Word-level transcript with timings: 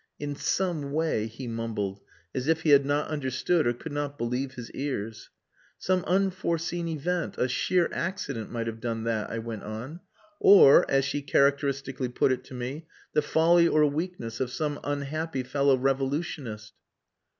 "In 0.17 0.35
some 0.35 0.91
way," 0.93 1.27
he 1.27 1.45
mumbled, 1.47 1.99
as 2.33 2.47
if 2.47 2.61
he 2.63 2.71
had 2.71 2.87
not 2.87 3.09
understood 3.09 3.67
or 3.67 3.73
could 3.73 3.91
not 3.91 4.17
believe 4.17 4.53
his 4.55 4.71
ears. 4.71 5.29
"Some 5.77 6.03
unforeseen 6.05 6.87
event, 6.87 7.35
a 7.37 7.47
sheer 7.47 7.87
accident 7.91 8.51
might 8.51 8.65
have 8.65 8.81
done 8.81 9.03
that," 9.03 9.29
I 9.29 9.37
went 9.37 9.61
on. 9.61 9.99
"Or, 10.39 10.89
as 10.89 11.05
she 11.05 11.21
characteristically 11.21 12.09
put 12.09 12.31
it 12.31 12.43
to 12.45 12.55
me, 12.55 12.87
the 13.13 13.21
folly 13.21 13.67
or 13.67 13.85
weakness 13.85 14.39
of 14.39 14.49
some 14.51 14.79
unhappy 14.83 15.43
fellow 15.43 15.77
revolutionist." 15.77 16.73